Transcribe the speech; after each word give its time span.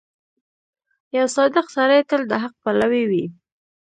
•یو 1.17 1.25
صادق 1.35 1.65
سړی 1.75 1.99
تل 2.09 2.21
د 2.31 2.33
حق 2.43 2.53
پلوی 2.63 3.03
وي. 3.09 3.25